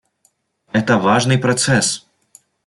Это 0.71 0.97
важный 0.97 1.37
процесс. 1.37 2.07